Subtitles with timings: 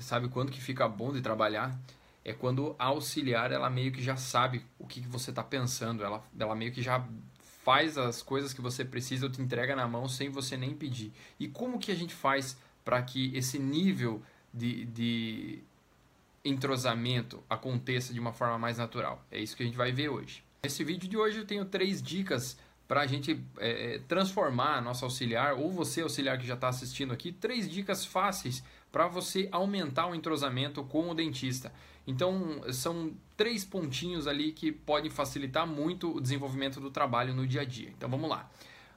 [0.00, 1.78] Você sabe quando que fica bom de trabalhar?
[2.24, 6.02] É quando a auxiliar ela meio que já sabe o que, que você está pensando,
[6.02, 7.06] ela, ela meio que já
[7.62, 11.12] faz as coisas que você precisa, ou te entrega na mão sem você nem pedir.
[11.38, 14.22] E como que a gente faz para que esse nível
[14.54, 15.58] de, de
[16.42, 19.22] entrosamento aconteça de uma forma mais natural?
[19.30, 20.42] É isso que a gente vai ver hoje.
[20.62, 22.56] Nesse vídeo de hoje eu tenho três dicas
[22.90, 27.30] para a gente é, transformar nosso auxiliar, ou você auxiliar que já está assistindo aqui,
[27.30, 31.72] três dicas fáceis para você aumentar o entrosamento com o dentista.
[32.04, 37.60] Então, são três pontinhos ali que podem facilitar muito o desenvolvimento do trabalho no dia
[37.60, 37.90] a dia.
[37.96, 38.50] Então, vamos lá.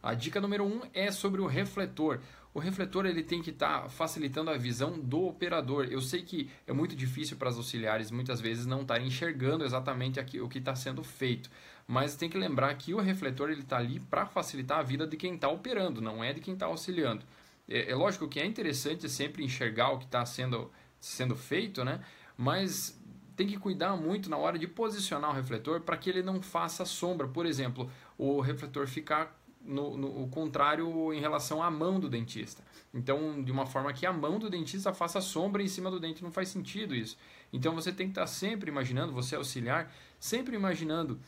[0.00, 2.20] A dica número um é sobre o refletor.
[2.54, 5.88] O refletor ele tem que estar tá facilitando a visão do operador.
[5.90, 10.20] Eu sei que é muito difícil para os auxiliares muitas vezes não estarem enxergando exatamente
[10.20, 11.50] aqui, o que está sendo feito.
[11.90, 15.16] Mas tem que lembrar que o refletor ele está ali para facilitar a vida de
[15.16, 17.24] quem está operando, não é de quem está auxiliando.
[17.68, 22.00] É, é, lógico que é interessante sempre enxergar o que está sendo, sendo feito, né?
[22.36, 22.96] mas
[23.34, 26.84] tem que cuidar muito na hora de posicionar o refletor para que ele não faça
[26.84, 27.26] sombra.
[27.26, 32.62] Por exemplo, o refletor ficar no, no contrário em relação à mão do dentista.
[32.94, 36.22] Então, de uma forma que a mão do dentista faça sombra em cima do dente,
[36.22, 37.18] não faz sentido isso.
[37.52, 41.18] Então, você tem que estar sempre imaginando, você auxiliar, sempre imaginando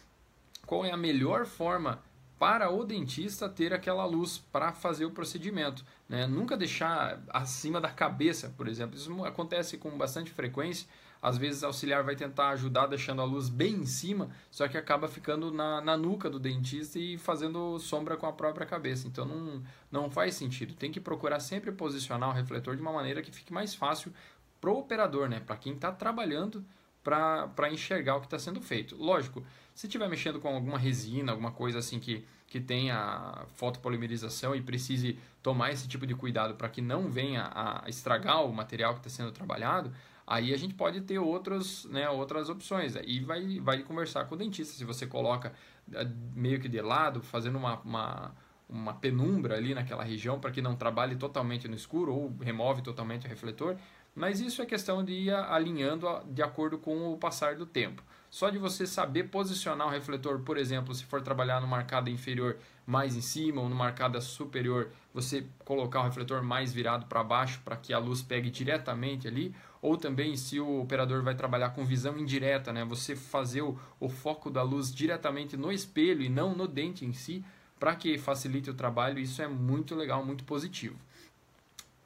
[0.67, 2.03] qual é a melhor forma
[2.39, 5.85] para o dentista ter aquela luz para fazer o procedimento.
[6.09, 6.27] Né?
[6.27, 8.97] Nunca deixar acima da cabeça, por exemplo.
[8.97, 10.89] Isso acontece com bastante frequência.
[11.23, 14.77] Às vezes o auxiliar vai tentar ajudar deixando a luz bem em cima, só que
[14.77, 19.07] acaba ficando na, na nuca do dentista e fazendo sombra com a própria cabeça.
[19.07, 20.75] Então não, não faz sentido.
[20.75, 24.13] Tem que procurar sempre posicionar o refletor de uma maneira que fique mais fácil
[24.61, 25.39] para o operador, né?
[25.39, 26.65] para quem está trabalhando
[27.03, 28.97] para enxergar o que está sendo feito.
[28.97, 34.61] Lógico, se estiver mexendo com alguma resina, alguma coisa assim que, que tenha fotopolimerização e
[34.61, 39.01] precise tomar esse tipo de cuidado para que não venha a estragar o material que
[39.01, 39.93] está sendo trabalhado,
[40.27, 42.97] aí a gente pode ter outros, né, outras opções.
[42.97, 44.75] Aí vai, vai conversar com o dentista.
[44.75, 45.53] Se você coloca
[45.93, 48.35] eh, meio que de lado, fazendo uma, uma,
[48.69, 53.27] uma penumbra ali naquela região para que não trabalhe totalmente no escuro ou remove totalmente
[53.27, 53.77] o refletor,
[54.15, 58.03] mas isso é questão de ir alinhando de acordo com o passar do tempo.
[58.33, 62.57] Só de você saber posicionar o refletor, por exemplo, se for trabalhar no marcado inferior
[62.87, 67.61] mais em cima ou no marcado superior, você colocar o refletor mais virado para baixo
[67.63, 71.85] para que a luz pegue diretamente ali, ou também se o operador vai trabalhar com
[71.85, 76.55] visão indireta, né, você fazer o, o foco da luz diretamente no espelho e não
[76.55, 77.45] no dente em si,
[77.79, 80.97] para que facilite o trabalho, isso é muito legal, muito positivo.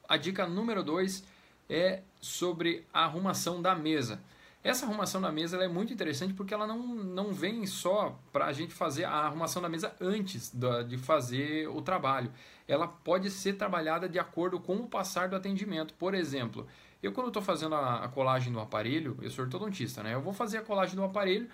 [0.09, 1.23] A dica número 2
[1.69, 4.21] é sobre a arrumação da mesa.
[4.63, 8.51] Essa arrumação da mesa é muito interessante porque ela não, não vem só para a
[8.51, 12.31] gente fazer a arrumação da mesa antes da, de fazer o trabalho.
[12.67, 15.93] Ela pode ser trabalhada de acordo com o passar do atendimento.
[15.93, 16.67] Por exemplo,
[17.01, 20.13] eu quando estou fazendo a, a, colagem do aparelho, eu sou ortodontista, né?
[20.13, 21.47] Eu vou fazer a colagem do aparelho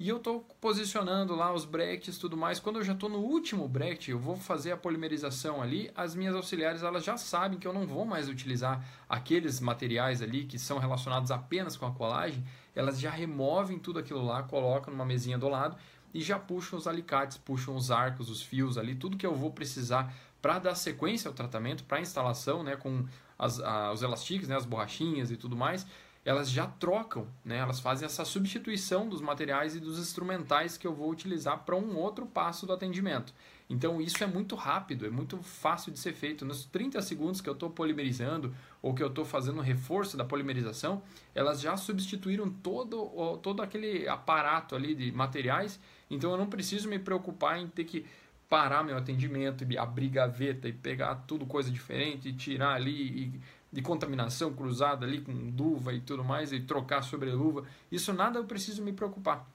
[0.00, 2.60] e eu estou posicionando lá os brackets e tudo mais.
[2.60, 5.90] Quando eu já estou no último bracket, eu vou fazer a polimerização ali.
[5.92, 10.44] As minhas auxiliares elas já sabem que eu não vou mais utilizar aqueles materiais ali
[10.44, 12.44] que são relacionados apenas com a colagem.
[12.76, 15.76] Elas já removem tudo aquilo lá, colocam numa mesinha do lado
[16.14, 19.50] e já puxam os alicates, puxam os arcos, os fios ali, tudo que eu vou
[19.50, 23.04] precisar para dar sequência ao tratamento, para a instalação, né, com
[23.36, 25.84] as, a, os elastiques, né, as borrachinhas e tudo mais
[26.24, 27.58] elas já trocam, né?
[27.58, 31.96] elas fazem essa substituição dos materiais e dos instrumentais que eu vou utilizar para um
[31.96, 33.32] outro passo do atendimento.
[33.70, 36.44] Então isso é muito rápido, é muito fácil de ser feito.
[36.44, 41.02] Nos 30 segundos que eu estou polimerizando ou que eu estou fazendo reforço da polimerização,
[41.34, 45.78] elas já substituíram todo, todo aquele aparato ali de materiais,
[46.10, 48.06] então eu não preciso me preocupar em ter que
[48.48, 53.40] parar meu atendimento e abrir gaveta e pegar tudo coisa diferente e tirar ali e
[53.72, 58.38] de contaminação cruzada ali com luva e tudo mais, e trocar sobre luva, isso nada
[58.38, 59.46] eu preciso me preocupar.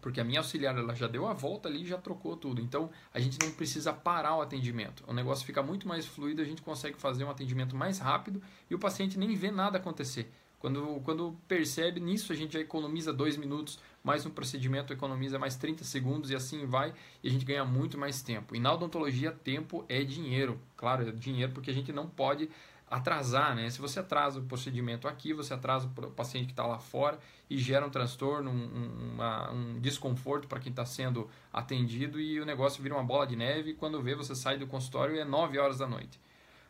[0.00, 2.60] Porque a minha auxiliar ela já deu a volta ali e já trocou tudo.
[2.60, 5.02] Então a gente não precisa parar o atendimento.
[5.06, 8.74] O negócio fica muito mais fluido, a gente consegue fazer um atendimento mais rápido e
[8.74, 10.30] o paciente nem vê nada acontecer.
[10.64, 15.56] Quando, quando percebe nisso, a gente já economiza dois minutos, mais um procedimento economiza mais
[15.56, 18.56] 30 segundos e assim vai, e a gente ganha muito mais tempo.
[18.56, 20.58] E na odontologia, tempo é dinheiro.
[20.74, 22.48] Claro, é dinheiro porque a gente não pode
[22.90, 23.68] atrasar, né?
[23.70, 27.58] Se você atrasa o procedimento aqui, você atrasa o paciente que está lá fora e
[27.58, 32.82] gera um transtorno, um, uma, um desconforto para quem está sendo atendido e o negócio
[32.82, 35.58] vira uma bola de neve e quando vê você sai do consultório e é 9
[35.58, 36.20] horas da noite.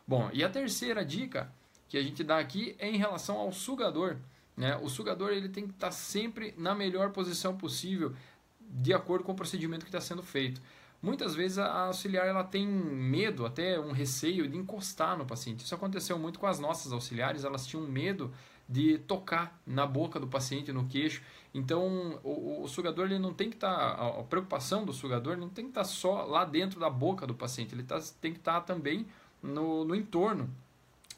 [0.07, 1.51] Bom, e a terceira dica
[1.87, 4.17] que a gente dá aqui é em relação ao sugador.
[4.55, 4.75] Né?
[4.77, 8.13] O sugador ele tem que estar tá sempre na melhor posição possível
[8.59, 10.61] de acordo com o procedimento que está sendo feito.
[11.01, 15.63] Muitas vezes a auxiliar ela tem medo, até um receio de encostar no paciente.
[15.63, 18.31] Isso aconteceu muito com as nossas auxiliares, elas tinham medo
[18.67, 21.21] de tocar na boca do paciente, no queixo.
[21.53, 25.47] Então, o, o sugador ele não tem que estar, tá, a, preocupação do sugador não
[25.47, 28.39] tem que estar tá só lá dentro da boca do paciente, ele tá, tem que
[28.39, 29.05] estar tá também
[29.41, 30.49] no, no entorno,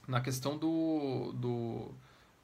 [0.07, 1.91] na questão do, do,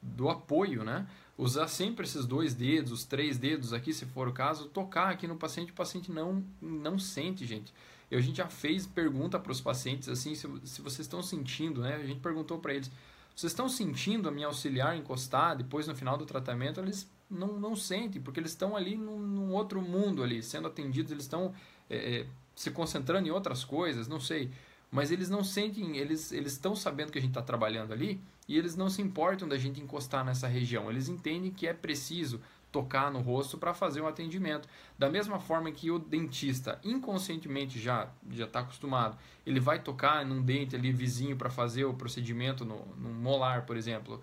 [0.04, 1.06] do apoio, né?
[1.36, 5.26] Usar sempre esses dois dedos, os três dedos aqui, se for o caso, tocar aqui
[5.26, 7.72] no paciente, o paciente não, não sente, gente.
[8.10, 11.80] E a gente já fez pergunta para os pacientes assim, se, se vocês estão sentindo,
[11.80, 11.96] né?
[11.96, 12.90] A gente perguntou para eles,
[13.34, 16.78] vocês estão sentindo a minha auxiliar encostar depois no final do tratamento?
[16.78, 21.10] Eles não, não sentem, porque eles estão ali num, num outro mundo ali, sendo atendidos,
[21.10, 21.52] eles estão
[21.90, 24.50] é, se concentrando em outras coisas, não sei.
[24.90, 28.76] Mas eles não sentem, eles estão sabendo que a gente está trabalhando ali e eles
[28.76, 30.90] não se importam da gente encostar nessa região.
[30.90, 32.40] Eles entendem que é preciso
[32.74, 34.68] tocar no rosto para fazer um atendimento.
[34.98, 40.42] Da mesma forma que o dentista inconscientemente já já está acostumado, ele vai tocar num
[40.42, 44.20] dente ali vizinho para fazer o procedimento no, no molar, por exemplo,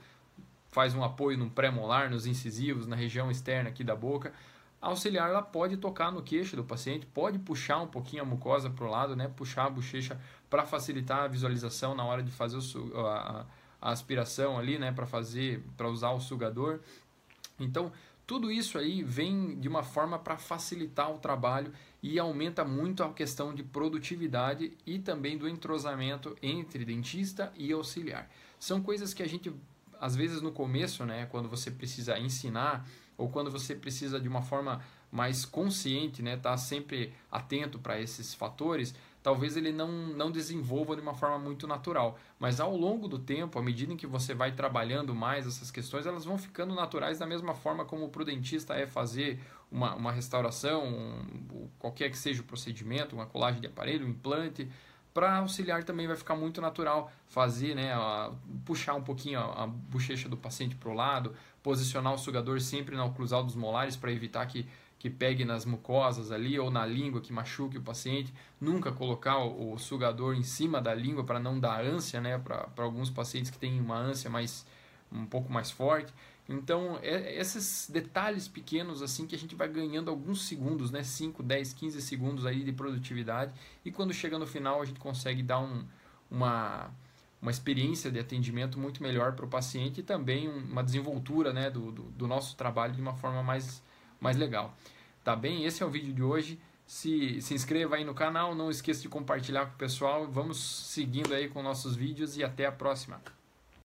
[0.67, 4.33] faz um apoio no pré-molar, nos incisivos, na região externa aqui da boca.
[4.81, 8.69] A auxiliar ela pode tocar no queixo do paciente, pode puxar um pouquinho a mucosa
[8.69, 9.31] para o lado, né?
[9.33, 10.19] puxar a bochecha
[10.49, 13.45] para facilitar a visualização na hora de fazer o, a, a
[13.81, 14.91] aspiração ali, né?
[14.91, 16.79] para fazer, para usar o sugador.
[17.59, 17.91] Então,
[18.27, 23.11] tudo isso aí vem de uma forma para facilitar o trabalho e aumenta muito a
[23.11, 28.29] questão de produtividade e também do entrosamento entre dentista e auxiliar.
[28.59, 29.53] São coisas que a gente
[30.01, 34.41] às vezes no começo, né, quando você precisa ensinar ou quando você precisa de uma
[34.41, 34.81] forma
[35.11, 41.01] mais consciente, né, tá sempre atento para esses fatores, talvez ele não, não desenvolva de
[41.01, 42.17] uma forma muito natural.
[42.39, 46.05] Mas ao longo do tempo, à medida em que você vai trabalhando mais essas questões,
[46.05, 49.39] elas vão ficando naturais da mesma forma como para o dentista é fazer
[49.71, 54.67] uma, uma restauração, um, qualquer que seja o procedimento, uma colagem de aparelho, um implante.
[55.13, 58.31] Para auxiliar também vai ficar muito natural fazer, né, a,
[58.65, 62.95] puxar um pouquinho a, a bochecha do paciente para o lado, posicionar o sugador sempre
[62.95, 64.65] na oclusal dos molares para evitar que
[65.01, 69.73] que pegue nas mucosas ali ou na língua que machuque o paciente, nunca colocar o,
[69.73, 73.57] o sugador em cima da língua para não dar ânsia, né, para alguns pacientes que
[73.57, 74.63] têm uma ânsia mais
[75.11, 76.13] um pouco mais forte.
[76.47, 81.41] Então, é, esses detalhes pequenos assim que a gente vai ganhando alguns segundos, né, 5,
[81.41, 83.51] 10, 15 segundos aí de produtividade
[83.83, 85.83] e quando chega no final a gente consegue dar um,
[86.29, 86.91] uma
[87.41, 91.91] uma experiência de atendimento muito melhor para o paciente e também uma desenvoltura né, do,
[91.91, 93.81] do, do nosso trabalho de uma forma mais
[94.21, 94.77] mais legal.
[95.23, 95.65] Tá bem?
[95.65, 96.59] Esse é o vídeo de hoje.
[96.85, 100.27] Se, se inscreva aí no canal, não esqueça de compartilhar com o pessoal.
[100.27, 103.21] Vamos seguindo aí com nossos vídeos e até a próxima.